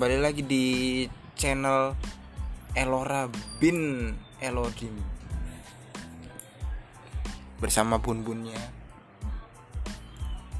[0.00, 0.64] kembali lagi di
[1.36, 1.92] channel
[2.72, 3.28] Elora
[3.60, 4.08] bin
[4.40, 4.96] Elodim
[7.60, 8.56] bersama bun-bunnya.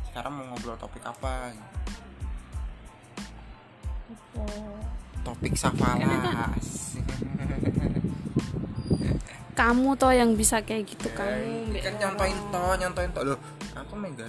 [0.05, 1.57] Sekarang mau ngobrol topik apa?
[5.25, 7.01] Topik safalas.
[9.57, 13.41] kamu toh yang bisa kayak gitu Eh, kamu kan nyontoin toh, nyontoin toh loh.
[13.73, 14.29] Aku mega.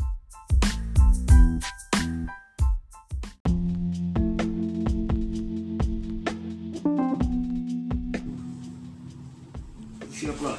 [10.22, 10.58] Siap lah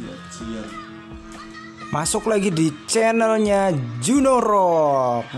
[0.00, 0.68] siap siap
[1.86, 3.70] Masuk lagi di channelnya
[4.02, 5.30] Juno Rock.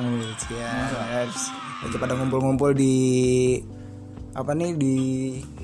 [0.49, 1.29] Ya.
[1.85, 2.97] Lagi pada ngumpul-ngumpul di
[4.33, 4.97] apa nih di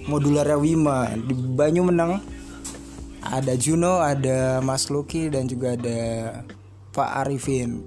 [0.05, 2.21] Modularnya Wima di Banyu Menang.
[3.25, 6.01] Ada Juno, ada Mas Lucky dan juga ada
[6.93, 7.81] Pak Arifin.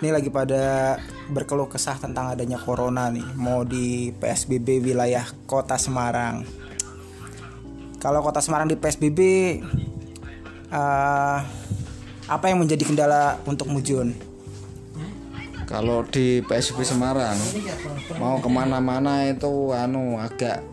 [0.00, 0.96] Ini lagi pada
[1.28, 6.67] berkeluh kesah tentang adanya corona nih, mau di PSBB wilayah Kota Semarang.
[7.98, 9.18] Kalau Kota Semarang di PSBB
[10.70, 11.38] eh,
[12.28, 14.28] apa yang menjadi kendala untuk Mujun?
[15.68, 17.36] kalau di PSB Semarang
[18.16, 20.64] mau ke mana-mana itu anu agak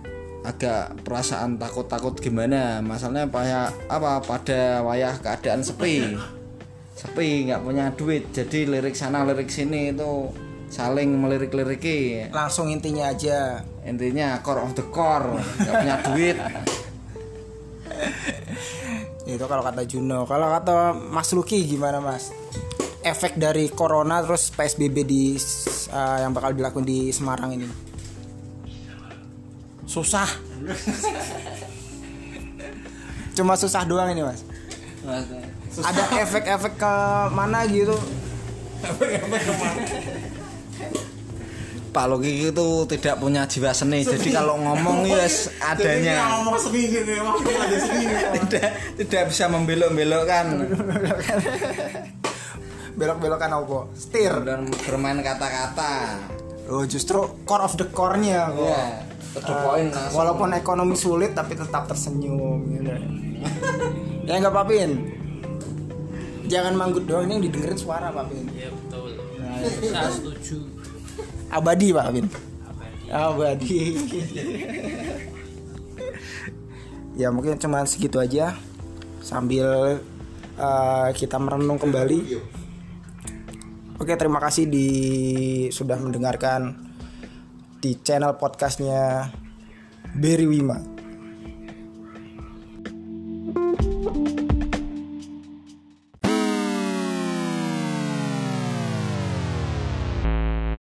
[0.47, 2.79] agak perasaan takut-takut gimana.
[2.79, 6.15] Masalahnya kayak apa pada wayah keadaan sepi.
[6.95, 8.31] Sepi nggak punya duit.
[8.31, 10.31] Jadi lirik sana lirik sini itu
[10.71, 12.31] saling melirik-liriki.
[12.31, 13.59] Langsung intinya aja.
[13.85, 16.37] intinya core of the core nggak punya duit
[19.25, 20.29] Itu kalau kata Juno.
[20.29, 22.29] Kalau kata Mas Luki gimana Mas?
[23.05, 27.65] Efek dari corona terus PSBB di eh, yang bakal dilakukan di Semarang ini.
[29.85, 30.29] Susah.
[33.37, 34.45] Cuma susah doang ini Mas.
[35.75, 36.93] Ada efek-efek ke
[37.33, 37.97] mana gitu?
[41.95, 46.59] Pak Loki itu tidak punya jiwa seni jadi kalau ngomong yes adanya ngomong
[47.39, 48.15] aja seminggu
[48.51, 48.69] tidak
[48.99, 50.45] tidak bisa membelok-belokkan
[52.95, 53.79] Belok-belokan apa?
[53.91, 54.31] Setir.
[54.47, 56.15] dan bermain kata-kata
[56.65, 58.65] Oh, justru core of the core-nya kok.
[58.65, 60.17] ya point langsung.
[60.17, 62.89] Walaupun ekonomi sulit tapi tetap tersenyum gitu.
[64.27, 65.13] ya enggak Papin.
[66.49, 68.49] Jangan manggut doang ini yang didengerin suara Papin.
[68.57, 69.13] Ya betul.
[69.93, 70.57] Saya setuju.
[71.51, 72.25] Abadi Papin.
[73.11, 73.79] Abadi.
[77.15, 78.55] ya mungkin cuma segitu aja
[79.23, 79.99] sambil
[80.57, 82.19] eh, kita merenung kembali.
[83.95, 84.87] Oke terima kasih di
[85.71, 86.91] sudah mendengarkan
[87.79, 89.31] di channel podcastnya
[90.17, 90.94] Berry Wima.